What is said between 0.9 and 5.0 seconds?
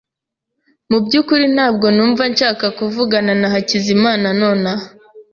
byukuri ntabwo numva nshaka kuvugana na Hakizimana nonaha.